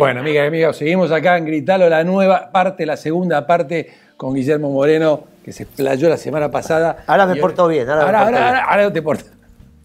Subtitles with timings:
[0.00, 4.34] Bueno, amigas y amigos, seguimos acá en Gritalo, la nueva parte, la segunda parte con
[4.34, 7.04] Guillermo Moreno, que se explayó la semana pasada.
[7.06, 8.56] Ahora me Y portó bien, ahora me ahora, porto ahora, bien.
[8.64, 9.32] ahora, ahora te portas.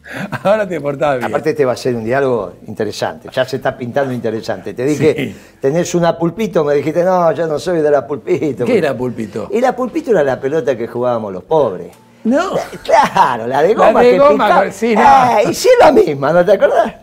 [0.44, 1.26] Ahora te portás bien.
[1.32, 4.76] Aparte este va a ser un diálogo interesante, ya se está pintando interesante.
[4.76, 5.36] Te dije, Sí.
[5.60, 8.66] tenés una pulpito, me dijiste, no, yo no soy de la pulpito.
[8.66, 9.50] ¿Qué era pulpito?
[9.52, 11.88] Y la pulpito era la pelota que jugábamos los pobres.
[12.24, 12.52] No.
[12.84, 14.72] Claro, la de La goma de que goma, picaba.
[14.72, 15.02] sí, no.
[15.04, 16.94] Ah, y sí la misma, ¿no te acordás?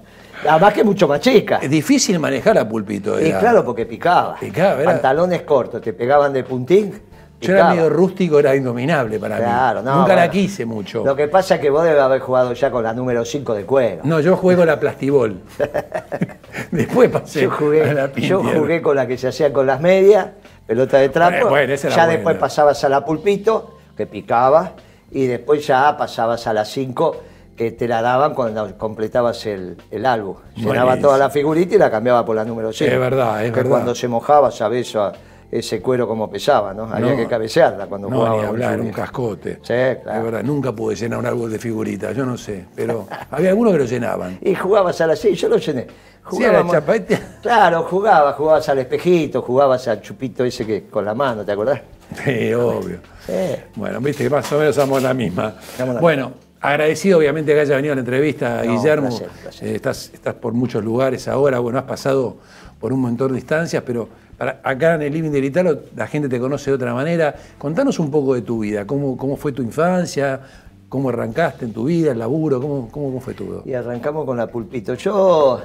[0.45, 1.59] Nada más que mucho más chica.
[1.63, 3.21] Es difícil manejar a pulpito.
[3.21, 3.39] Y era.
[3.39, 4.37] claro, porque picaba.
[4.41, 7.01] Picaba, era- Pantalones cortos, te pegaban de puntín.
[7.41, 9.87] Yo era medio rústico, era indominable para Claro, mí.
[9.87, 9.97] no.
[9.99, 11.05] Nunca la quise mucho.
[11.05, 13.65] Lo que pasa es que vos debes haber jugado ya con la número 5 de
[13.65, 14.03] cuero.
[14.05, 15.41] No, yo jugué con la plastibol.
[16.71, 19.81] Después pasé Yo jugué, a la yo jugué con la que se hacía con las
[19.81, 20.29] medias,
[20.67, 21.33] pelota de trapo.
[21.33, 22.17] Bueno, bueno, esa era ya buena.
[22.19, 24.73] después pasabas a la pulpito, que picaba,
[25.11, 27.17] y después ya pasabas a la 5,
[27.57, 30.37] que te la daban cuando completabas el, el álbum.
[30.57, 32.91] Llenaba toda la figurita y la cambiaba por la número 5.
[32.93, 33.71] Es verdad, es que verdad.
[33.71, 35.13] cuando se mojaba, sabés a-
[35.51, 36.85] ese cuero como pesaba, ¿no?
[36.85, 38.37] Había No, que cabecearla cuando No, jugaba.
[38.39, 39.57] ni hablar, un cascote.
[39.57, 40.19] Sí, claro.
[40.19, 43.75] Es verdad, nunca pude llenar un árbol de figuritas, yo no sé, pero había algunos
[43.75, 44.39] que lo llenaban.
[44.41, 45.87] Y jugabas a la 6, yo lo llené.
[46.31, 47.19] Sí, la chapete.
[47.43, 51.83] Claro, jugabas, jugabas al espejito, jugabas al chupito ese que con la mano, ¿te acordás?
[52.25, 53.01] Sí, obvio.
[53.27, 53.33] Sí.
[53.77, 55.55] Bueno, viste que más o menos somos la misma.
[55.79, 59.09] La Bueno, agradecido obviamente que haya venido a la entrevista, No, Guillermo.
[59.09, 59.69] placer, placer.
[59.69, 62.37] Eh, estás, estás por muchos lugares ahora, bueno, has pasado
[62.81, 66.29] por un montón de instancias, pero para- acá en el Living del Italo la gente
[66.29, 67.35] te conoce de otra manera.
[67.59, 70.41] Contanos un poco de tu vida, cómo, cómo fue tu infancia,
[70.89, 73.63] cómo arrancaste en tu vida, el laburo, cómo, cómo, cómo fue todo.
[73.65, 74.95] Y arrancamos con la pulpito.
[74.95, 75.61] Yo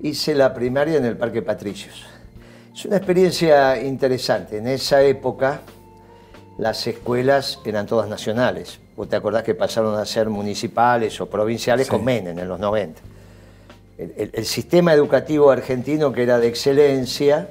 [0.00, 2.04] hice la primaria en el Parque Patricios.
[2.74, 4.58] Es una experiencia interesante.
[4.58, 5.60] En esa época
[6.58, 8.80] las escuelas eran todas nacionales.
[8.96, 11.90] Vos te acordás que pasaron a ser municipales o provinciales Sí.
[11.90, 13.00] con Menem en los 90.
[13.98, 17.48] El, el- el sistema educativo argentino, que era de excelencia,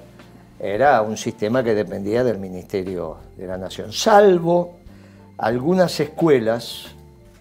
[0.59, 4.77] era un sistema que dependía del Ministerio de la Nación, salvo
[5.37, 6.87] algunas escuelas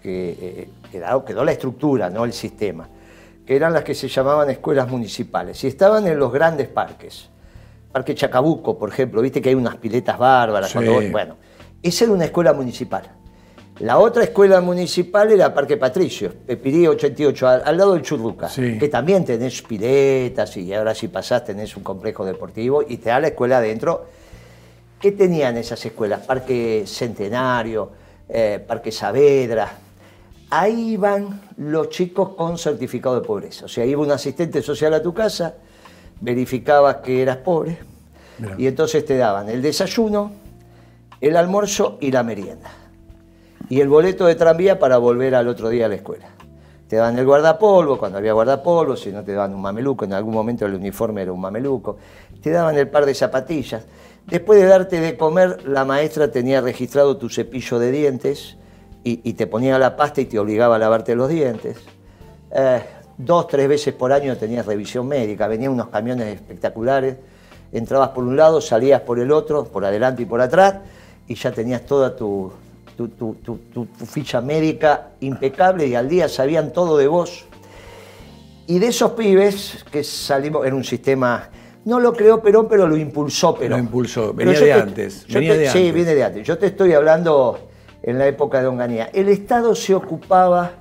[0.01, 2.89] que eh, quedó, quedó la estructura, no el sistema,
[3.45, 7.29] que eran las que se llamaban escuelas municipales y estaban en los grandes parques.
[7.91, 10.69] Parque Chacabuco, por ejemplo, viste que hay unas piletas bárbaras.
[10.71, 10.79] Sí.
[10.79, 11.35] cuando bueno,
[11.81, 13.03] esa era una escuela municipal.
[13.79, 18.77] La otra escuela municipal era Parque Patricio, Pepirí 88, al, al lado del Churruca, Sí.
[18.77, 23.19] que también tenés piletas y ahora si pasás tenés un complejo deportivo y te da
[23.19, 24.05] la escuela adentro.
[24.99, 26.21] ¿Qué tenían esas escuelas?
[26.25, 27.91] Parque Centenario,
[28.29, 29.69] eh, Parque Saavedra.
[30.51, 33.65] Ahí iban los chicos con certificado de pobreza.
[33.65, 35.55] O sea, iba un asistente social a tu casa,
[36.21, 37.79] verificabas que eras pobre
[38.37, 38.55] Mirá.
[38.57, 40.31] y entonces te daban el desayuno,
[41.19, 42.69] el almuerzo y la merienda.
[43.73, 46.27] Y el boleto de tranvía para volver al otro día a la escuela.
[46.87, 50.31] Te daban el guardapolvo, cuando había guardapolvo, si no te daban un mameluco, en algún
[50.31, 51.97] momento el uniforme era un mameluco.
[52.39, 53.83] Te daban el par de zapatillas.
[54.27, 58.57] Después de darte de comer, la maestra tenía registrado tu cepillo de dientes
[59.03, 61.77] y, y te ponía la pasta y te obligaba a lavarte los dientes.
[62.51, 62.79] Eh,
[63.17, 67.15] dos, tres veces por año tenías revisión médica, venían unos camiones espectaculares,
[67.71, 70.75] entrabas por un lado, salías por el otro, por adelante y por atrás,
[71.27, 72.53] y ya tenías toda tu,
[72.95, 77.45] tu, tu- tu- tu- tu ficha médica impecable y al día sabían todo de vos.
[78.67, 81.49] Y de esos pibes que salimos, era un sistema,
[81.85, 83.79] no lo creó Perón, pero lo impulsó Perón.
[83.79, 85.93] Lo impulsó, venía de te- antes, venía te- de sí, antes.
[85.93, 86.47] viene de antes.
[86.47, 87.59] Yo te estoy hablando
[88.01, 89.09] en la época de Onganía.
[89.13, 90.71] El Estado se ocupaba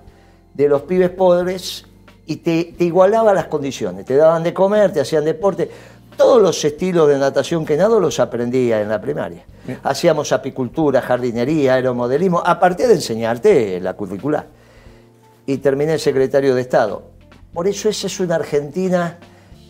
[0.54, 1.86] de los pibes pobres
[2.26, 4.04] y te, te igualaba las condiciones.
[4.06, 5.68] Te daban de comer, te hacían deporte.
[6.16, 9.44] Todos los estilos de natación que nado los aprendía en la primaria.
[9.82, 14.46] Hacíamos apicultura, jardinería, aeromodelismo, aparte de enseñarte la curricular.
[15.46, 17.02] Y terminé secretario de Estado.
[17.52, 19.18] Por eso esa es una Argentina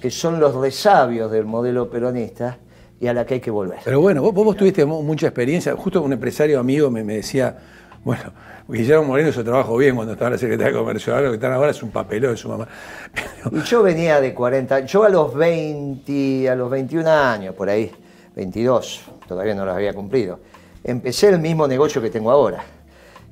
[0.00, 2.58] que son los resabios del modelo peronista
[3.00, 3.78] y a la que hay que volver.
[3.84, 5.74] Pero bueno, vos, vos tuviste mu- mucha experiencia.
[5.76, 7.56] Justo un empresario amigo me, me decía,
[8.04, 8.32] bueno,
[8.68, 11.12] Guillermo Moreno hizo trabajo bien cuando estaba la Secretaría de Comercio.
[11.14, 12.66] Ahora lo que están ahora es un papelón de su mamá.
[13.14, 17.68] Pero- Y yo venía de 40, yo a los 20, a los 21 años, por
[17.68, 17.90] ahí,
[18.34, 20.40] 22, todavía no los había cumplido,
[20.82, 22.64] empecé el mismo negocio que tengo ahora.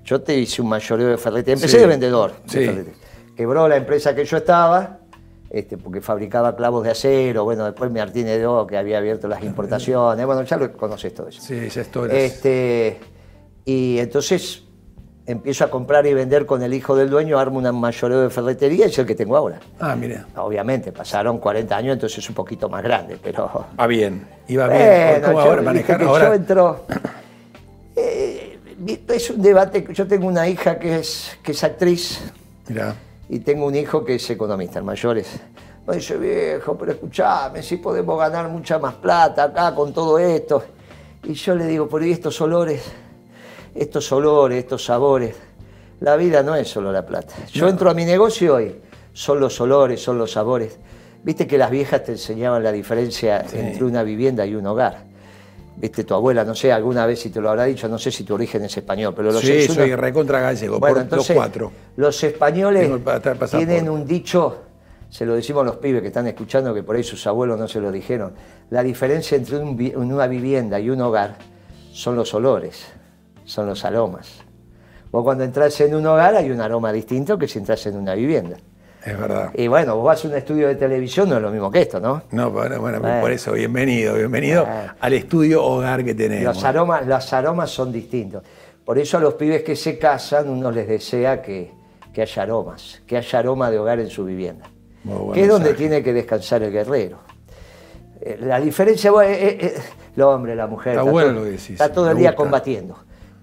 [0.05, 2.33] Yo te hice un mayoreo de ferretería, empecé Sí, de vendedor.
[2.45, 2.59] de sí.
[2.67, 2.95] ferretería.
[3.37, 4.99] Quebró la empresa que yo estaba,
[5.51, 10.25] este, porque fabricaba clavos de acero, bueno, después Martínez Do, que había abierto las importaciones,
[10.27, 11.41] bueno, ya lo conoces todo eso.
[11.41, 12.17] sí, esa historia.
[12.19, 12.99] Este,
[13.65, 14.65] y entonces
[15.27, 18.87] empiezo a comprar y vender con el hijo del dueño, armo un mayoreo de ferretería
[18.87, 19.61] y es el que tengo ahora.
[19.79, 20.27] Ah, mira.
[20.37, 23.67] Obviamente, pasaron 40 años, entonces es un poquito más grande, pero...
[23.79, 24.83] Va bien, iba bien.
[24.83, 25.99] Bueno, ¿Cómo yo, ahora manejar?
[25.99, 26.87] que Ahora, yo entro...
[27.97, 28.59] Eh,
[29.09, 32.21] es un debate, yo tengo una hija que es, que es actriz
[32.69, 32.95] mirá,
[33.29, 35.39] y tengo un hijo que es economista, el mayor es
[35.87, 40.63] Me dice, viejo, pero escuchame, si podemos ganar mucha más plata acá con todo esto.
[41.25, 42.83] Y yo le digo, pero ¿y estos olores?
[43.75, 45.35] Estos olores, estos sabores.
[46.01, 47.35] La vida no es solo la plata.
[47.53, 48.75] Yo entro a mi negocio hoy,
[49.13, 50.79] son los olores, son los sabores.
[51.23, 55.11] Viste que las viejas te enseñaban la diferencia entre una vivienda y un hogar.
[55.77, 58.25] Viste, tu abuela, no sé, alguna vez si te lo habrá dicho, no sé si
[58.25, 61.73] tu origen es español, pero los Sí, soy recontra gallego, bueno, por los cuatro.
[61.97, 62.91] Los españoles
[63.51, 64.59] tienen un dicho,
[65.09, 67.67] se lo decimos a los pibes que están escuchando, que por ahí sus abuelos no
[67.67, 68.33] se lo dijeron.
[68.69, 71.37] La diferencia entre una vivienda y un hogar
[71.93, 72.85] son los olores,
[73.51, 74.29] son los aromas.
[75.11, 78.15] Vos cuando entras en un hogar hay un aroma distinto que si entras en una
[78.15, 78.57] vivienda.
[79.05, 79.51] Es verdad.
[79.55, 81.99] Y bueno, vos vas a un estudio de televisión, no es lo mismo que esto,
[81.99, 82.23] ¿no?
[82.31, 84.67] No, bueno, bueno, por eso, bienvenido, bienvenido
[85.01, 86.55] al estudio hogar que tenemos.
[86.55, 88.45] Los aromas, los aromas son distintos.
[88.85, 91.73] Por eso a los pibes que se casan, uno les desea que,
[92.13, 94.67] que haya aromas, que haya aroma de hogar en su vivienda.
[95.33, 97.19] que es donde tiene que descansar el guerrero.
[98.21, 99.75] Eh, la diferencia, bueno, eh, eh,
[100.15, 102.97] el hombre, la mujer, está, todo, lo decís, está todo el día combatiendo.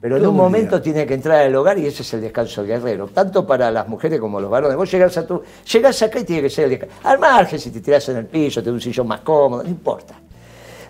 [0.07, 3.09] Pero en un momento tiene que entrar al hogar y ese es el descanso guerrero,
[3.09, 4.77] tanto para las mujeres como los varones.
[4.77, 6.95] Vos llegás, a tu, llegás acá y tiene que ser el descanso.
[7.03, 10.17] Al margen, si te tirás en el piso, te un sillón más cómodo, no importa.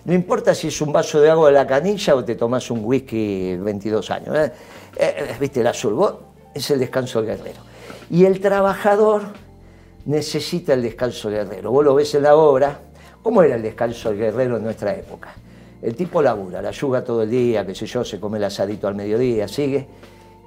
[0.04, 2.84] No importa si es un vaso de agua de la canilla o te tomás un
[2.84, 4.36] whisky 22 años.
[4.36, 4.52] ¿eh?
[4.96, 5.94] Eh, eh, ¿Viste el azul?
[5.94, 6.14] Vos,
[6.54, 7.58] es el descanso guerrero.
[8.10, 9.22] Y el trabajador
[10.04, 11.72] necesita el descanso guerrero.
[11.72, 12.82] Vos lo ves en la obra.
[13.20, 15.34] ¿Cómo era el descanso guerrero en nuestra época?
[15.80, 18.88] El tipo labura, la yuga todo el día, qué sé yo, se come el asadito
[18.88, 19.86] al mediodía, sigue.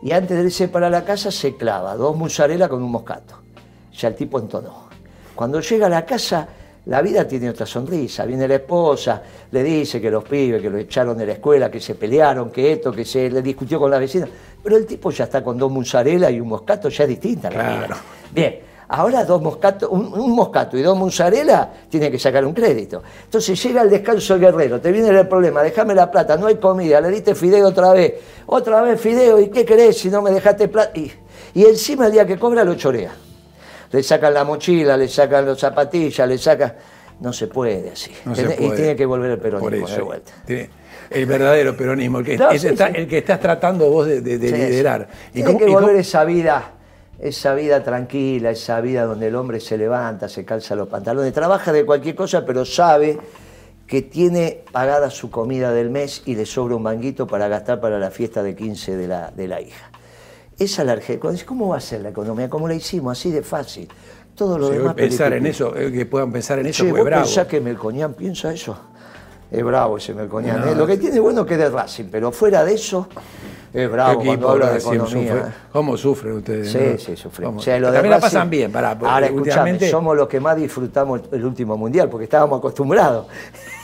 [0.04, 3.36] Y antes de irse para la casa se clava dos mozzarella con un moscato.
[3.98, 4.89] Ya el tipo entonó.
[5.36, 6.48] Cuando llega a la casa,
[6.86, 8.25] la vida tiene otra sonrisa.
[8.25, 11.80] Viene la esposa, le dice que los pibes, que lo echaron de la escuela, que
[11.80, 14.28] se pelearon, que esto, que se le discutió con la vecina.
[14.62, 17.63] Pero el tipo ya está con dos mozzarella y un moscato, ya es distinta la
[17.63, 17.98] vida.
[18.33, 18.70] Bien.
[18.94, 23.02] Ahora dos moscato, un, moscato y dos mozzarella tiene que sacar un crédito.
[23.24, 26.56] Entonces llega el descanso el guerrero, te viene el problema, déjame la plata, no hay
[26.56, 28.16] comida, le diste fideo otra vez,
[28.48, 30.92] otra vez fideo, ¿y qué querés si no me dejaste plata?
[31.00, 31.10] Y,
[31.56, 33.14] encima el día que cobra lo chorea.
[33.94, 36.74] Le sacan la mochila, le sacan las zapatillas, le sacan...
[37.22, 38.12] No se puede así.
[38.60, 40.34] Y tiene que volver el peronismo de vuelta.
[41.10, 45.08] el verdadero peronismo, el que, el que estás tratando vos de, liderar.
[45.32, 46.81] Tiene que volver esa vida
[47.21, 51.71] esa vida tranquila, esa vida donde el hombre se levanta, se calza los pantalones, trabaja
[51.71, 53.19] de cualquier cosa, pero sabe
[53.85, 58.00] que tiene pagada su comida del mes y le sobra un manguito para gastar para
[58.00, 59.91] la fiesta de 15 de la, de la hija.
[60.57, 61.33] Esa la Argentina.
[61.45, 62.50] ¿Cómo va a ser la economía?
[62.50, 63.18] ¿Cómo la hicimos?
[63.18, 63.88] Así de fácil.
[64.35, 64.95] Todo lo demás.
[64.95, 67.27] Pensar en eso, eh, que puedan pensar en eso, fue bravo.
[67.47, 68.77] que Melcoñán piensa eso?
[69.51, 70.69] Es bravo ese Melcoñán.
[70.69, 70.75] ¿eh?
[70.75, 73.07] Lo que tiene bueno que es de Racing, pero fuera de eso,
[73.73, 75.53] es bravo cuando habla de economía.
[75.71, 76.71] ¿Cómo sufren ustedes?
[76.71, 77.57] Sí, sí, sufren.
[77.57, 78.71] También la pasan bien.
[78.71, 79.89] Para, Ahora, últimamente...
[79.89, 83.27] somos los que más disfrutamos el último mundial, porque estábamos acostumbrados.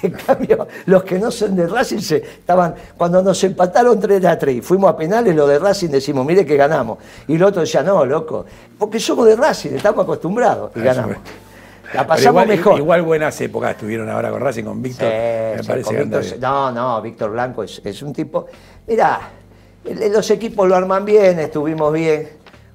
[0.04, 2.76] En cambio, los que no son de Racing se estaban.
[2.96, 6.46] Cuando nos empataron 3 a 3 y fuimos a penales, los de Racing decimos, mire
[6.46, 7.00] que ganamos.
[7.28, 8.46] Y el otro decía, no, loco,
[8.78, 11.18] porque somos de Racing, estamos acostumbrados y ganamos.
[11.96, 12.78] La pasamos mejor.
[12.78, 15.08] Igual buenas épocas estuvieron ahora con Racing, con Víctor.
[15.08, 16.06] me parece
[16.40, 18.46] no, no, Víctor Blanco es, es un tipo.
[18.86, 19.20] Mira,
[20.12, 22.30] los equipos lo arman bien, estuvimos bien.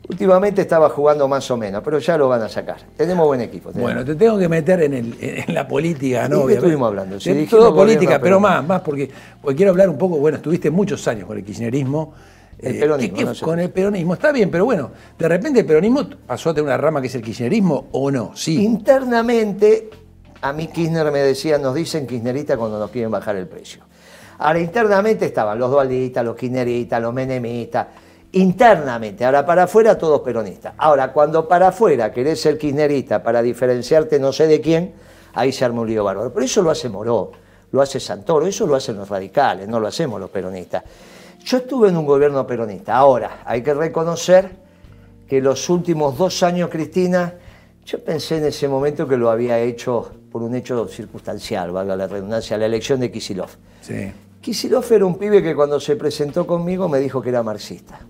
[0.08, 2.78] Últimamente estaba jugando más o menos, pero ya lo van a sacar.
[2.96, 3.70] Tenemos buen equipo.
[3.72, 5.14] Bueno, te tengo que meter en,
[5.54, 6.46] la política, ¿no?
[6.46, 7.18] ¿De estuvimos hablando?
[7.48, 9.10] todo política, pero, más, más porque,
[9.56, 12.14] quiero hablar un poco, bueno, estuviste muchos años con el kirchnerismo.
[12.58, 13.32] El peronismo.
[13.32, 16.66] Eh, con el peronismo, está bien, pero bueno, de repente el peronismo pasó a tener
[16.66, 18.62] una rama que es el kirchnerismo o no, sí.
[18.62, 19.90] Internamente,
[20.42, 23.82] a mí Kirchner me decía, nos dicen kirchneristas cuando nos quieren bajar el precio.
[24.42, 27.86] Ahora, internamente estaban los dualistas, los kirchneristas, los menemistas,
[28.32, 29.24] internamente.
[29.24, 30.74] Ahora, para afuera, todos peronistas.
[30.78, 34.94] Ahora, cuando para afuera querés ser kirchnerista para diferenciarte no sé de quién,
[35.34, 36.32] ahí se arma un lío bárbaro.
[36.32, 37.30] Pero eso lo hace Moró,
[37.70, 40.82] lo hace Santoro, eso lo hacen los radicales, no lo hacemos los peronistas.
[41.44, 42.96] Yo estuve en un gobierno peronista.
[42.96, 44.50] Ahora, hay que reconocer
[45.28, 47.34] que los últimos dos años, Cristina,
[47.84, 52.06] yo pensé en ese momento que lo había hecho por un hecho circunstancial, valga la
[52.06, 53.50] redundancia, la elección de Kisilov.
[53.80, 54.12] Sí.
[54.42, 58.00] Kisilov era un pibe que cuando se presentó conmigo me dijo que era marxista.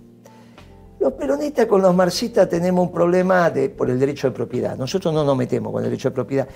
[0.98, 4.74] Los peronistas con los marxistas tenemos un problema de, por el derecho de propiedad.
[4.78, 6.48] Nosotros no nos metemos con el derecho de propiedad,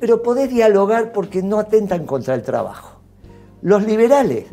[0.00, 3.00] pero podés dialogar porque no atentan contra el trabajo.
[3.62, 4.46] Los liberales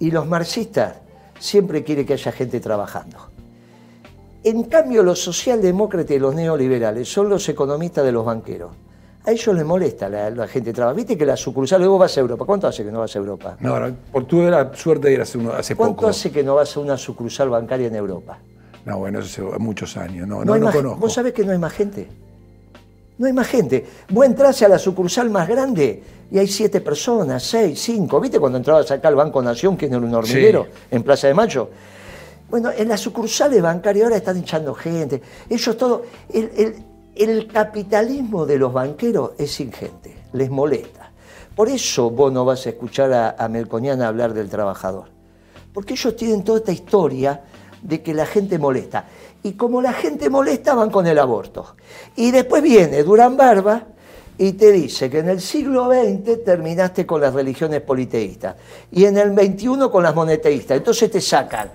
[0.00, 0.96] y los marxistas
[1.38, 3.18] siempre quieren que haya gente trabajando.
[4.42, 8.72] En cambio, los socialdemócratas y los neoliberales son los economistas de los banqueros.
[9.26, 10.94] A ellos les molesta la, la gente trabaja.
[10.94, 12.44] Viste que la sucursal, luego vas a Europa.
[12.44, 13.56] ¿Cuánto hace que no vas a Europa?
[13.60, 13.74] No,
[14.12, 15.88] por tuve la suerte de ir hace, hace poco.
[15.88, 18.38] ¿Cuánto hace que no vas a una sucursal bancaria en Europa?
[18.84, 20.28] No, bueno, eso hace muchos años.
[20.28, 21.00] No, no, no, conozco.
[21.00, 22.06] ¿Vos sabés que no hay más gente?
[23.16, 23.86] No hay más gente.
[24.10, 28.20] Vos entras a la sucursal más grande y hay siete personas, seis, cinco.
[28.20, 31.70] ¿Viste cuando entrabas acá al Banco Nación, que es un hormiguero, en Plaza de Mayo?
[32.50, 35.22] Bueno, en las sucursales bancarias ahora están echando gente.
[35.48, 36.02] Ellos todo.
[36.30, 36.74] El,
[37.46, 41.12] capitalismo de los banqueros es sin gente, les molesta.
[41.54, 45.08] Por eso vos no vas a escuchar a, a Melconiana hablar del trabajador.
[45.72, 47.42] Porque ellos tienen toda esta historia
[47.82, 49.06] de que la gente molesta.
[49.42, 51.76] Y como la gente molesta, van con el aborto.
[52.16, 53.84] Y después viene Durán Barba
[54.36, 58.56] y te dice que en el siglo XX terminaste con las religiones politeístas
[58.90, 60.78] y en el XXI con las moneteístas.
[60.78, 61.70] Entonces te sacan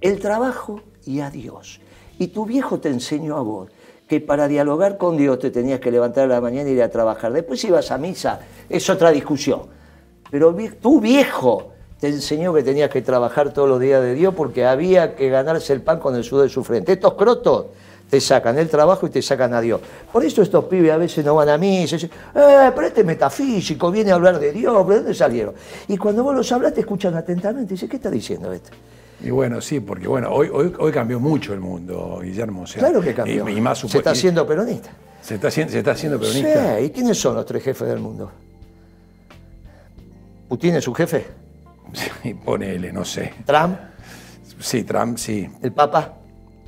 [0.00, 1.80] el trabajo y a Dios.
[2.18, 3.68] Y tu viejo te enseñó a vos
[4.08, 6.90] que para dialogar con Dios te tenías que levantar a la mañana y ir a
[6.90, 7.32] trabajar.
[7.32, 9.62] Después ibas a misa, es otra discusión.
[10.30, 14.66] Pero tu viejo te enseñó que tenías que trabajar todos los días de Dios porque
[14.66, 16.92] había que ganarse el pan con el sudor de su frente.
[16.92, 17.66] Estos crotos
[18.10, 19.80] te sacan el trabajo y te sacan a Dios.
[20.12, 23.06] Por eso estos pibes a veces no van a mí dicen, eh, pero este es
[23.06, 25.54] metafísico, viene a hablar de Dios, ¿de dónde salieron?
[25.88, 28.70] Y cuando vos los hablas te escuchan atentamente y dicen, ¿qué está diciendo este?
[29.22, 32.64] Y bueno, sí, porque bueno, hoy, hoy, cambió mucho el mundo, Guillermo.
[32.74, 33.46] claro que cambió.
[33.74, 34.90] se está haciendo peronista.
[35.22, 36.78] Se está, se está haciendo peronista.
[36.78, 38.30] Sí, ¿y quiénes son los tres jefes del mundo?
[40.48, 41.26] ¿Putin es su jefe?
[41.92, 43.32] Sí, ponele, no sé.
[43.46, 43.78] ¿Trump?
[44.60, 45.48] Sí, Trump, sí.
[45.62, 46.14] ¿El Papa?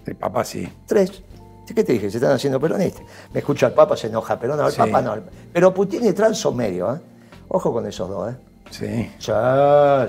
[0.07, 0.67] El Papa, sí.
[0.87, 1.23] Tres.
[1.67, 2.11] ¿Qué te dije?
[2.11, 3.03] Se están haciendo peronistas.
[3.33, 5.17] Me escucha el Papa, se enoja, pero no, el Papa no.
[5.53, 7.00] Pero Putin y Trump son medio, ¿eh?
[7.49, 8.37] Ojo con esos dos, ¿eh?
[8.71, 9.11] Sí.
[9.19, 9.33] Sí,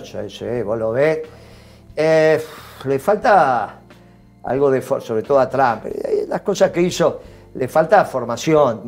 [0.05, 1.19] sí, sí, vos lo ves.
[1.99, 2.39] Eh,
[2.85, 3.79] le falta
[4.43, 7.21] algo de, sobre todo a Trump, eh, las cosas que hizo,
[7.55, 8.83] le falta formación,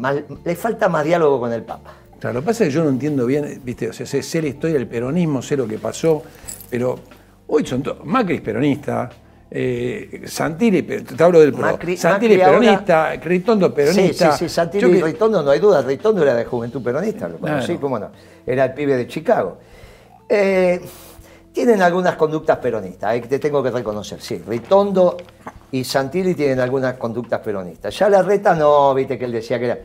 [0.45, 1.91] le falta más diálogo con el Papa.
[2.19, 4.47] Claro, lo que pasa es que yo no entiendo bien, viste, o sea, sé, la
[4.47, 6.21] historia del peronismo, sé lo que pasó,
[6.69, 6.99] pero
[7.47, 8.05] hoy son todos.
[8.05, 9.09] Macri es peronista,
[9.49, 14.33] eh, Santilli, te hablo del Macri, Santilli es peronista, Ritondo peronista.
[14.33, 17.39] Sí, sí, sí, Santilli y Ritondo no hay duda, Ritondo era de Juventud Peronista, lo
[17.39, 18.11] conocí, cómo no,
[18.45, 19.57] era el pibe de Chicago.
[20.29, 20.79] Eh,
[21.53, 25.17] tienen algunas conductas peronistas, eh, te tengo que reconocer, sí, Ritondo
[25.71, 27.97] y Santilli tienen algunas conductas peronistas.
[27.97, 29.79] Ya la reta no, viste que él decía que era.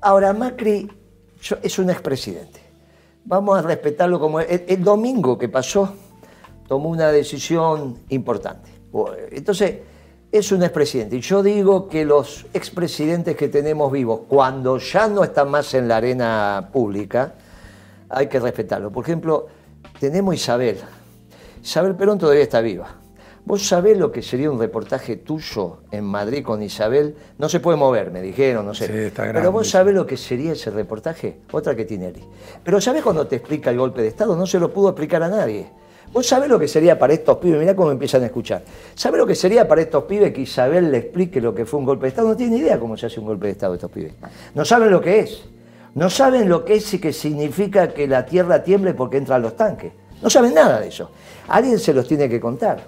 [0.00, 0.88] Ahora, Macri
[1.62, 2.60] es un expresidente.
[3.24, 4.40] Vamos a respetarlo como...
[4.40, 5.94] El, domingo que pasó
[6.68, 8.70] tomó una decisión importante.
[9.30, 9.78] Entonces,
[10.30, 11.16] es un expresidente.
[11.16, 15.88] Y yo digo que los expresidentes que tenemos vivos, cuando ya no están más en
[15.88, 17.34] la arena pública,
[18.08, 18.90] hay que respetarlo.
[18.90, 19.46] Por ejemplo,
[19.98, 20.78] tenemos Isabel.
[21.64, 22.94] Isabel Perón todavía está viva.
[23.46, 27.16] ¿Vos sabés lo que sería un reportaje tuyo en Madrid con Isabel?
[27.38, 28.86] No se puede mover, me dijeron, no sé.
[28.86, 31.38] Sí, está Pero vos sabés lo que sería ese reportaje?
[31.52, 32.16] Otra que tiene él.
[32.62, 34.36] Pero ¿sabés cuando te explica el golpe de Estado?
[34.36, 35.66] No se lo pudo explicar a nadie.
[36.12, 37.58] ¿Vos sabés lo que sería para estos pibes?
[37.58, 38.62] Mirá cómo empiezan a escuchar.
[38.94, 41.86] ¿Sabés lo que sería para estos pibes que Isabel le explique lo que fue un
[41.86, 42.28] golpe de Estado?
[42.28, 44.12] No tienen idea cómo se hace un golpe de Estado estos pibes.
[44.54, 45.44] No saben lo que es.
[45.94, 49.56] No saben lo que es y que significa que la tierra tiemble porque entran los
[49.56, 49.92] tanques.
[50.24, 51.10] No saben nada de eso.
[51.48, 52.82] Alguien se los tiene que contar.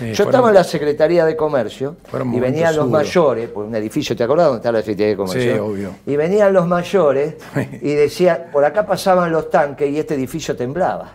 [0.00, 1.96] Yo estaba en la Secretaría de Comercio
[2.32, 5.52] y venían los mayores, por un edificio, ¿te acordás dónde está la Secretaría de Comercio?
[5.54, 5.90] Sí, obvio.
[6.06, 7.34] Y venían los mayores
[7.82, 11.14] y decían, por acá pasaban los tanques y este edificio temblaba.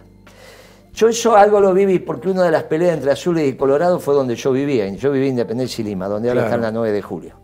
[0.93, 4.13] Yo eso algo lo viví porque una de las peleas entre Azules y Colorado fue
[4.13, 4.89] donde yo vivía.
[4.89, 7.35] Yo vivía en Independencia y Lima, donde ahora está la 9 de julio.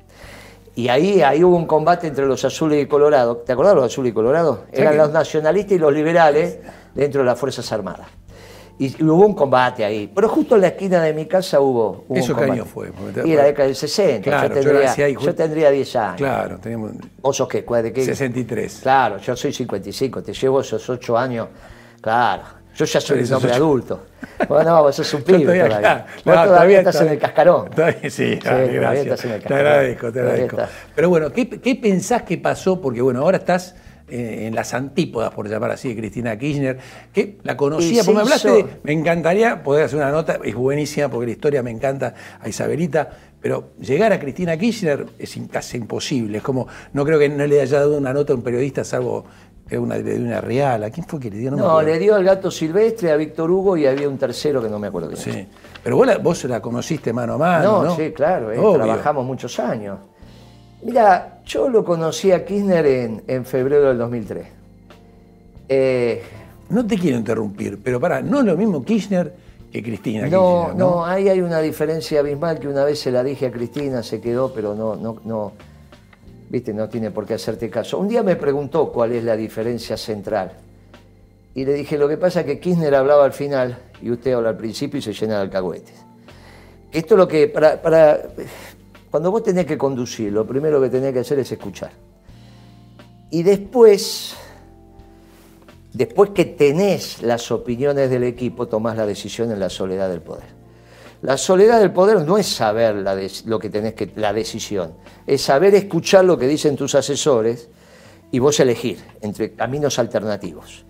[0.76, 3.38] Y ahí, ahí hubo un combate entre los azules y Colorado.
[3.38, 4.66] ¿Te acordás los azules y Colorado?
[4.72, 6.60] Eran los nacionalistas y los liberales
[6.98, 8.08] dentro de las Fuerzas Armadas.
[8.80, 10.12] Y, hubo un combate ahí.
[10.13, 12.92] Pero justo en la esquina de mi casa hubo, un ¿Eso qué año fue?
[13.24, 14.24] Y la década del 60.
[14.24, 16.18] Claro, yo, tendría, yo, tendría 10 años.
[16.18, 16.92] Claro, tenemos...
[17.22, 17.63] ¿Vos sos qué?
[17.63, 18.06] ¿De qué?
[18.06, 18.80] 63.
[18.82, 21.48] Claro, yo soy 55, te llevo esos 8 años.
[22.01, 22.44] Claro,
[22.75, 24.04] yo ya soy un hombre adulto.
[24.48, 26.06] Bueno, vos sos un pibe todavía.
[26.24, 27.70] Vos todavía, estás en el cascarón.
[28.04, 29.22] sí, sí gracias.
[29.22, 30.58] Te agradezco, te agradezco.
[30.94, 32.80] Pero bueno, ¿qué, ¿qué pensás que pasó?
[32.80, 33.75] Porque bueno, ahora estás
[34.10, 36.78] en las antípodas, por llamar así, de Cristina Kirchner,
[37.14, 41.28] que la conocía, porque me hablaste, me encantaría poder hacer una nota, es buenísima porque
[41.28, 43.10] la historia me encanta a Isabelita,
[43.42, 47.62] pero llegar a Cristina Kirchner es casi imposible, es como, no creo que no le
[47.62, 49.26] haya dado una nota a un periodista, salvo
[49.68, 51.52] que una, de una real, ¿a quién fue que le dio?
[51.52, 54.80] No, le dio al gato silvestre, a Víctor Hugo y había un tercero que no
[54.80, 55.48] me acuerdo quién Sí,
[55.84, 57.96] pero vos la, vos la conociste mano a mano, ¿no?
[57.96, 60.00] sí, claro, eh, trabajamos muchos años.
[60.84, 64.48] Mira, yo lo conocí a Kirchner en, febrero del 2003.
[65.70, 66.22] Eh,
[66.70, 69.34] no te quiero interrumpir, pero para, no es lo mismo Kirchner
[69.72, 70.28] que Cristina.
[70.28, 70.96] No, Kirchner, ¿no?
[70.96, 74.22] no, ahí hay una diferencia abismal que una vez se la dije a Cristina, se
[74.22, 75.54] quedó, pero no, no, no,
[76.50, 77.98] viste, no tiene por qué hacerte caso.
[77.98, 80.52] Un día me preguntó cuál es la diferencia central.
[81.56, 84.50] Y le dije, lo que pasa es que Kirchner hablaba al final y usted habla
[84.50, 85.96] al principio y se llena de alcahuetes.
[86.92, 88.22] Esto es lo que, para
[89.12, 91.92] cuando vos tenés que conducir, lo primero que tenés que hacer es escuchar.
[93.30, 94.36] Y después,
[95.94, 100.58] después que tenés las opiniones del equipo, tomás la decisión en la soledad del poder.
[101.22, 104.94] La soledad del poder no es saber la lo que tenés que, la decisión,
[105.26, 107.70] es saber escuchar lo que dicen tus asesores
[108.32, 110.86] y vos elegir entre caminos alternativos.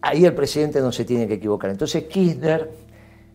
[0.00, 1.70] Ahí el presidente no se tiene que equivocar.
[1.70, 2.70] Entonces Kirchner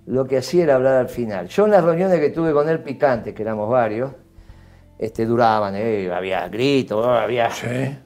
[0.06, 1.48] lo que hacía era hablar al final.
[1.48, 4.12] Yo en las reuniones que tuve con él picantes, que éramos varios,
[5.00, 7.50] este, duraban, eh, había gritos, había...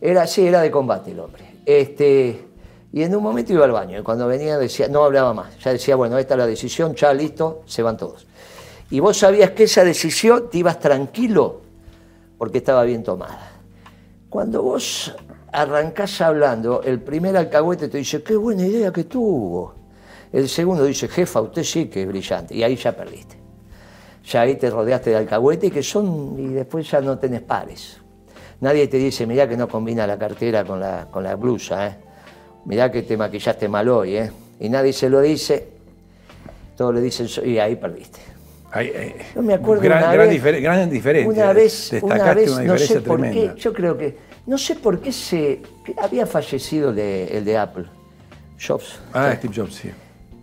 [0.02, 1.44] Era, sí, era de combate el hombre.
[1.66, 2.46] Este,
[2.94, 5.72] y en un momento iba al baño, y cuando venía decía, no hablaba más, ya
[5.72, 8.26] decía, bueno, esta es la decisión, ya listo, se van todos.
[8.90, 11.62] Y vos sabías que esa decisión te ibas tranquilo
[12.38, 13.52] porque estaba bien tomada.
[14.30, 15.14] Cuando vos
[15.52, 19.77] arrancás hablando, el primer alcahuete te dice, qué buena idea que tuvo.
[20.32, 22.56] El segundo dice, jefa, usted sí que es brillante.
[22.56, 23.38] Y ahí ya perdiste.
[24.26, 27.98] Ya ahí te rodeaste de alcahuete que son, y después ya no tenés pares.
[28.60, 31.96] Nadie te dice, mirá que no combina la cartera con la, con la blusa, ¿eh?
[32.66, 34.32] mirá que te maquillaste mal hoy, ¿eh?
[34.60, 35.68] y nadie se lo dice,
[36.76, 38.20] todos le dicen, y ahí perdiste.
[39.36, 41.44] no me acuerdo gran, una gran, vez, gran diferencia.
[41.44, 44.18] Una vez, una vez no sé por qué, yo creo que,
[44.48, 45.62] no sé por qué se,
[45.98, 47.86] había fallecido el de, el de Apple,
[48.60, 49.00] Jobs.
[49.14, 49.92] Ah, Steve Jobs, sí.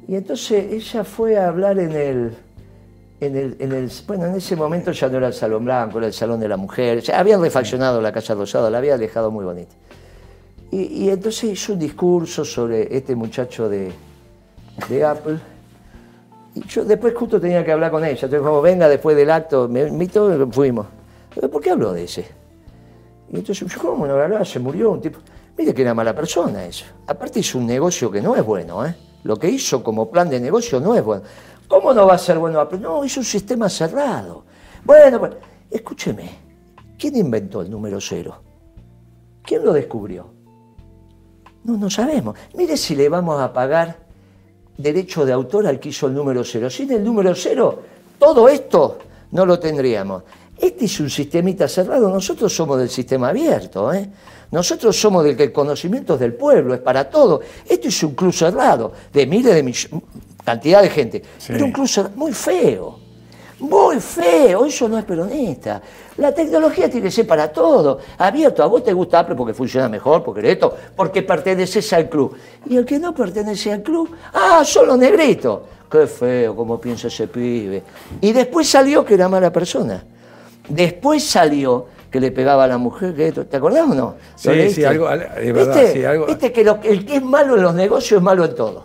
[0.06, 2.34] Y entonces ella fue a hablar en el,
[3.20, 6.08] en el, en el, bueno, en ese momento ya no era el Salón Blanco, era
[6.08, 9.44] el Salón de la Mujer, ya habían refaccionado la Casa Rosada, la había dejado muy
[9.44, 9.74] bonita.
[10.70, 13.92] Y, entonces hizo un discurso sobre este muchacho de,
[14.88, 15.38] de Apple.
[16.52, 18.12] Y yo después justo tenía que hablar con ella.
[18.12, 20.86] Entonces, como venga después del acto, me invitó, fuimos.
[21.50, 22.26] ¿Por qué habló de ese?
[23.32, 24.44] Y entonces, yo, ¿cómo no hablaba?
[24.44, 25.20] Se murió un tipo.
[25.56, 26.86] Mire que era mala persona eso.
[27.06, 28.96] Aparte es un negocio que no es bueno, ¿eh?
[29.24, 31.24] Lo que hizo como plan de negocio no es bueno.
[31.66, 32.68] ¿Cómo no va a ser bueno?
[32.80, 34.44] No, es un sistema cerrado.
[34.84, 35.36] Bueno, bueno,
[35.70, 36.30] escúcheme.
[36.98, 38.40] ¿Quién inventó el número cero?
[39.42, 40.26] ¿Quién lo descubrió?
[41.64, 42.36] No, no sabemos.
[42.54, 44.04] Mire si le vamos a pagar
[44.76, 46.68] derecho de autor al que hizo el número cero.
[46.68, 47.82] Sin el número cero,
[48.18, 48.98] todo esto
[49.30, 50.22] no lo tendríamos.
[50.58, 53.92] Este es un sistemita cerrado, nosotros somos del sistema abierto.
[53.92, 54.08] ¿eh?
[54.50, 57.40] Nosotros somos del que el conocimiento es del pueblo, es para todo.
[57.68, 60.02] Esto es un club cerrado, de miles de millones,
[60.44, 61.22] cantidad de gente.
[61.46, 63.00] Pero un club cerrado, muy feo.
[63.58, 65.80] Muy feo, eso no es peronista.
[66.18, 68.62] La tecnología tiene que ser para todo, abierto.
[68.62, 72.36] A vos te gusta Apple porque funciona mejor, porque esto, porque perteneces al club.
[72.66, 75.64] Y el que no pertenece al club, ah, solo negrito.
[75.90, 77.82] Qué feo, como piensa ese pibe.
[78.20, 80.02] Y después salió que era mala persona.
[80.68, 84.14] Después salió que le pegaba a la mujer, que ¿te acordás o no?
[84.36, 86.26] Sí, sí, algo, es verdad, sí, algo.
[86.26, 88.84] ¿Viste que el que es malo en los negocios es malo en todo?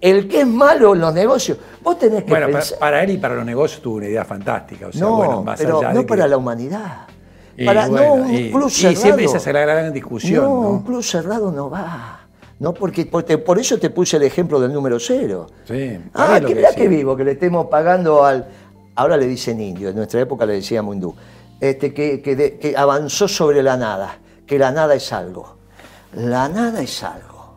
[0.00, 2.46] El que es malo en los negocios, vos tenés que bueno,
[2.78, 4.88] Para, él y para los negocios tuvo una idea fantástica.
[4.88, 7.06] O sea, no, bueno, más pero no para la humanidad.
[7.64, 8.92] para, no un club cerrado.
[8.92, 10.44] Y siempre esa será la gran discusión.
[10.44, 12.20] No, un club cerrado no va.
[12.60, 15.48] No, porque, por eso te puse el ejemplo del número cero.
[15.66, 15.98] Sí.
[16.14, 18.46] Ah, que mirá que vivo, que le estemos pagando al.
[18.96, 21.14] Ahora le dicen indio, en nuestra época le decíamos hindú.
[21.60, 25.56] Este, que, que avanzó sobre la nada, que la nada es algo.
[26.14, 27.56] La nada es algo.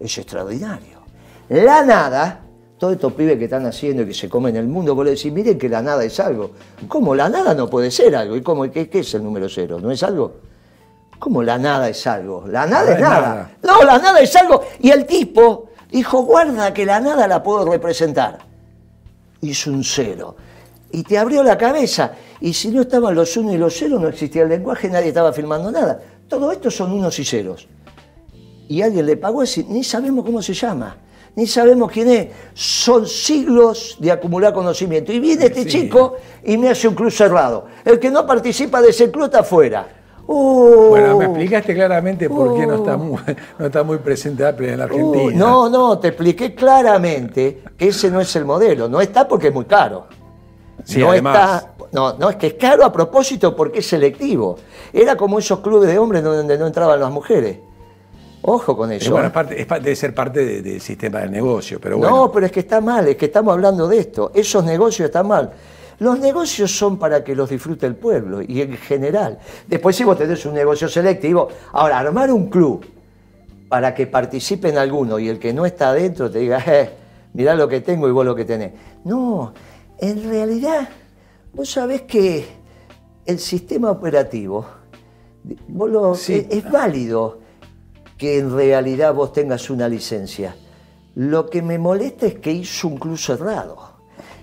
[0.00, 1.02] Es extraordinario.
[1.48, 2.40] La nada,
[2.78, 5.32] todos estos pibes que están haciendo y que se comen el mundo, vos le decís,
[5.32, 6.50] miren que la nada es algo.
[6.88, 7.14] ¿Cómo?
[7.14, 8.36] La nada no puede ser algo.
[8.36, 8.68] ¿Y cómo?
[8.70, 9.78] ¿Qué, qué es el número cero?
[9.80, 10.34] ¿No es algo?
[11.18, 12.44] ¿Cómo la nada es algo?
[12.48, 13.52] La nada, es nada.
[13.62, 14.62] No, la nada es algo.
[14.80, 18.38] Y el tipo dijo, guarda que la nada la puedo representar.
[19.42, 20.34] Hizo un cero.
[20.92, 22.12] Y te abrió la cabeza.
[22.40, 25.32] Y si no estaban los unos y los ceros, no existía el lenguaje, nadie estaba
[25.32, 26.00] filmando nada.
[26.28, 27.66] Todo esto son unos y ceros.
[28.68, 30.96] Y alguien le pagó así, ni sabemos cómo se llama
[31.34, 32.28] ni sabemos quién es.
[32.54, 35.12] Son siglos de acumular conocimiento.
[35.12, 37.66] Y viene este chico y me hace un club cerrado.
[37.84, 39.86] El que no participa de ese club está afuera.
[40.26, 43.20] bueno, me explicaste claramente por qué no está, muy,
[43.58, 45.32] no está muy presente Apple en la Argentina.
[45.34, 48.88] no, no, te expliqué claramente que ese no es el modelo.
[48.88, 50.06] No está porque es muy caro.
[50.84, 54.56] Sí, no está, no, no, es que es caro a propósito porque es selectivo.
[54.92, 57.58] Era como esos clubes de hombres donde no entraban las mujeres.
[58.42, 59.12] Ojo con eso.
[59.12, 62.16] Bueno, es debe ser parte del sistema del negocio, pero bueno.
[62.16, 64.32] No, pero es que está mal, es que estamos hablando de esto.
[64.34, 65.52] Esos negocios están mal.
[66.00, 69.38] Los negocios son para que los disfrute el pueblo y en general.
[69.68, 72.84] Después si vos tenés un negocio selectivo, ahora armar un club
[73.68, 76.90] para que participen algunos y el que no está adentro te diga, eh,
[77.34, 78.72] mirá lo que tengo y vos lo que tenés.
[79.04, 79.52] No,
[80.02, 80.88] en realidad
[81.54, 82.44] vos sabés que
[83.24, 84.66] el sistema operativo
[85.68, 87.38] vos es válido
[88.18, 90.56] que en realidad vos tengas una licencia.
[91.14, 93.92] Lo que me molesta es que hizo un club cerrado.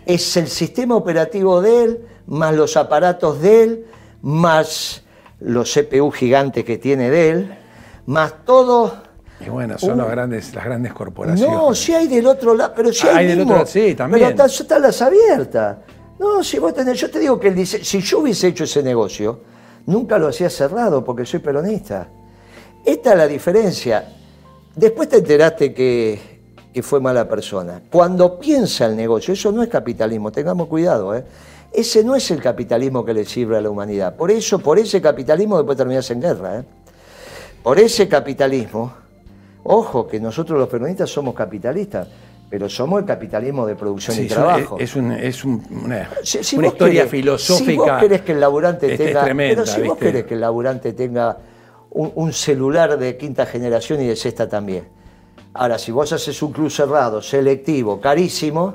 [0.05, 3.85] Es el sistema operativo de él, más los aparatos de él,
[4.21, 5.03] más
[5.41, 7.57] los CPU gigantes que tiene de él,
[8.05, 9.08] más todo
[9.45, 11.55] y bueno, son las grandes, las grandes corporaciones.
[11.55, 14.19] No, si hay del otro lado, pero si Ah, hay, hay del otro- sí, también.
[14.19, 15.77] Pero están, están las abiertas.
[16.19, 19.39] No, si vos tenés, yo te digo que el si yo hubiese hecho ese negocio,
[19.85, 22.07] nunca lo hacía cerrado porque soy peronista.
[22.85, 24.05] Esta es la diferencia.
[24.75, 26.19] Después te enteraste que,
[26.73, 27.81] que fue mala persona.
[27.89, 31.23] Cuando piensa el negocio, eso no es capitalismo, tengamos cuidado, ¿eh?
[31.71, 34.15] Ese no es el capitalismo que le sirve a la humanidad.
[34.15, 36.63] Por eso, por ese capitalismo después terminas en guerra, ¿eh?
[37.63, 38.93] Por ese capitalismo,
[39.63, 42.07] ojo que nosotros los peronistas somos capitalistas,
[42.49, 44.77] pero somos el capitalismo de producción Sí, y trabajo.
[44.79, 47.71] Es, un- es un- una, Si- si una historia querés- filosófica.
[47.71, 49.23] Si vos querés que el laburante este, tenga.
[49.23, 50.05] tremenda, pero si vos ¿viste?
[50.05, 51.37] querés que el laburante tenga
[51.91, 54.85] un, un celular de quinta generación y de sexta también.
[55.53, 58.73] Ahora, si vos haces un club cerrado, selectivo, carísimo,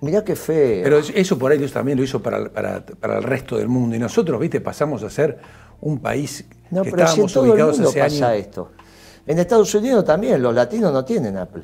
[0.00, 0.82] mirá qué feo.
[0.84, 3.96] Pero eso por ahí Dios también lo hizo para, para- para el resto del mundo.
[3.96, 5.38] Y nosotros, viste, pasamos a ser
[5.80, 8.40] un país no, que pero si en estábamos todo el ubicados mundo hace pasa años.
[8.46, 8.70] esto.
[9.26, 11.62] En Estados Unidos también, los latinos no tienen Apple.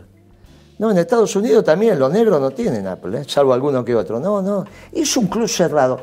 [0.79, 3.25] No, en Estados Unidos también los negros no tienen Apple, ¿eh?
[3.27, 4.19] salvo alguno que otro.
[4.19, 4.65] No, no.
[4.91, 6.01] Es un club cerrado.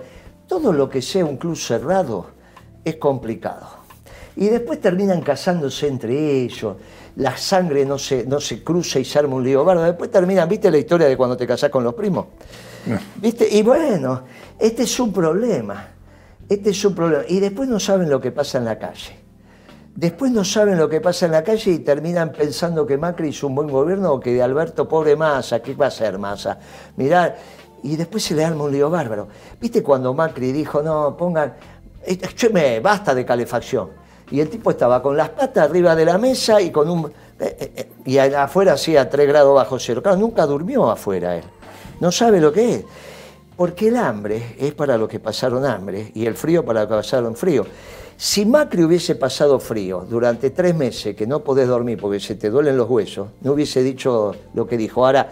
[0.47, 2.27] Todo lo que sea un club cerrado
[2.85, 3.67] es complicado.
[4.37, 6.77] Y después terminan casándose entre ellos.
[7.17, 9.83] La sangre no se, no se cruza y se arma un lío bardo.
[9.83, 12.27] Después terminan, ¿viste la historia de cuando te casás con los primos?
[13.17, 13.49] ¿Viste?
[13.51, 14.23] Y bueno,
[14.57, 15.89] este es un problema.
[16.47, 17.23] Este es un problema.
[17.27, 19.19] Y después no saben lo que pasa en la calle.
[19.99, 23.47] Después no saben lo que pasa en la calle y terminan pensando que Macri hizo
[23.47, 26.57] un buen gobierno o que de Alberto pobre Massa, ¿qué va a hacer Massa?
[26.95, 27.35] Mirá,
[27.83, 29.27] y después se le arma un lío bárbaro.
[29.59, 31.53] ¿Viste cuando Macri dijo, no, pongan,
[32.05, 33.89] eh, cheme, basta de calefacción?
[34.31, 37.07] Y el tipo estaba con las patas arriba de la mesa y con un...
[37.37, 40.01] eh, eh, eh, y afuera hacía 3 grados bajo cero.
[40.01, 41.43] Claro, nunca durmió afuera él.
[41.99, 42.85] No sabe lo que es.
[43.57, 46.95] Porque el hambre es para los que pasaron hambre y el frío para los que
[46.95, 47.65] pasaron frío.
[48.21, 52.49] Si Macri hubiese pasado frío durante tres meses, que no podés dormir porque se te
[52.49, 55.05] duelen los huesos, no hubiese dicho lo que dijo.
[55.05, 55.29] Ahora,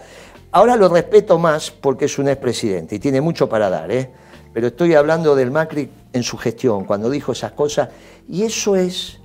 [0.52, 4.10] ahora lo respeto más porque es un expresidente y tiene mucho para dar, ¿eh?
[4.54, 7.90] Pero estoy hablando del Macri en su gestión, cuando dijo esas cosas.
[8.26, 9.18] Y eso es.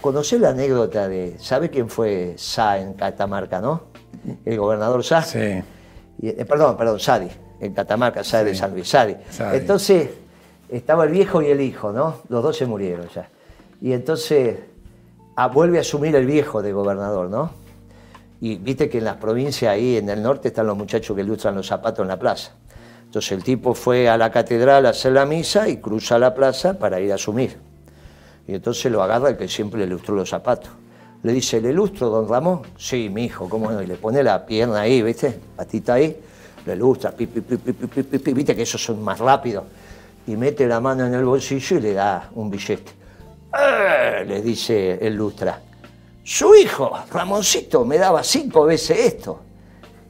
[0.00, 1.36] ¿Conocés la anécdota de.
[1.38, 3.82] ¿Sabe quién fue Sá en Catamarca, no?
[4.46, 5.20] El gobernador Sá.
[5.20, 5.62] Sí.
[6.22, 7.28] Y, eh, perdón, perdón, Sadi,
[7.60, 9.14] en Catamarca, Sadi de San Luis, Sadi.
[9.28, 9.58] Sadi.
[9.58, 10.08] Entonces,
[10.76, 12.16] estaba el viejo y el hijo, ¿no?
[12.28, 13.28] Los dos se murieron ya.
[13.80, 14.58] Y entonces
[15.36, 17.50] ah, vuelve a asumir el viejo de gobernador, ¿no?
[18.40, 21.54] Y viste que en las provincias ahí en el norte están los muchachos que ilustran
[21.54, 22.52] los zapatos en la plaza.
[23.04, 26.78] Entonces el tipo fue a la catedral a hacer la misa y cruza la plaza
[26.78, 27.56] para ir a asumir.
[28.48, 30.70] Y entonces lo agarra el que siempre le ilustró los zapatos.
[31.22, 32.62] Le dice, ¿le ilustro, don Ramón?
[32.76, 33.80] Sí, mi hijo, ¿cómo no?
[33.80, 35.38] Y le pone la pierna ahí, ¿viste?
[35.56, 36.20] Patita ahí,
[36.66, 39.64] le ilustra, pi, pi, pi, pi, pi, pi, pi, viste que esos son más rápidos
[40.26, 42.92] y mete la mano en el bolsillo y le da un billete.
[43.56, 44.24] ¡Eh!
[44.26, 45.60] Le dice el lustra.
[46.22, 49.40] Su hijo, Ramoncito, me daba cinco veces esto.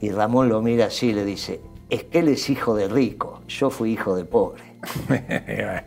[0.01, 3.41] Y Ramón lo mira así y le dice, es que él es hijo de rico,
[3.47, 4.63] yo fui hijo de pobre.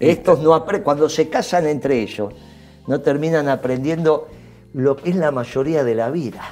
[0.00, 2.32] Estos no apre- cuando se casan entre ellos,
[2.86, 4.28] no terminan aprendiendo
[4.74, 6.42] lo que es la mayoría de la vida.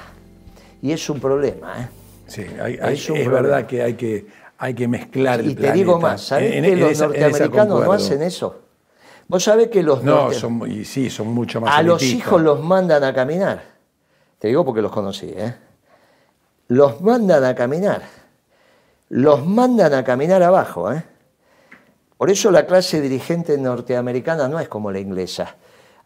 [0.81, 1.87] Y es un problema, ¿eh?
[2.27, 3.47] Sí, hay- hay- Es un es problema.
[3.47, 4.25] verdad que hay que,
[4.57, 7.85] hay que mezclar el Y te digo más, ¿sabés En- que en los esa- norteamericanos
[7.85, 8.61] no hacen eso?
[9.27, 12.41] Vos sabés que los No, norte- son, muy- sí, son mucho más a los hijos
[12.41, 13.63] los mandan a caminar.
[14.39, 15.55] Te digo porque los conocí, ¿eh?
[16.67, 18.01] Los mandan a caminar.
[19.09, 21.03] Los mandan a caminar abajo, ¿eh?
[22.17, 25.55] Por eso la clase dirigente norteamericana no es como la inglesa.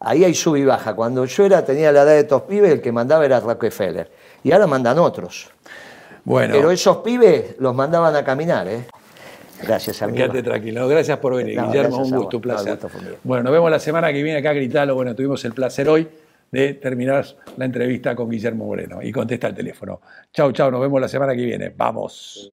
[0.00, 0.94] Ahí hay sub y baja.
[0.94, 4.10] Cuando yo era, tenía la edad de estos pibes, el que mandaba era Rockefeller.
[4.42, 5.50] Y ahora mandan otros.
[6.24, 8.84] Bueno, Pero esos pibes los mandaban a caminar, ¿eh?
[9.62, 10.16] Gracias, amigo.
[10.16, 10.88] quédate tranquilo.
[10.88, 11.96] Gracias por venir, No, Guillermo.
[11.98, 12.24] Un gusto, un.
[12.32, 12.78] No, placer.
[12.80, 14.94] gusto bueno, nos vemos la semana que viene acá, Gritalo.
[14.94, 16.08] Bueno, tuvimos el placer hoy
[16.50, 17.24] de terminar
[17.56, 20.00] la entrevista con Guillermo Moreno y contesta el teléfono.
[20.32, 21.72] Chau, chau, nos vemos la semana que viene.
[21.76, 22.50] Vamos.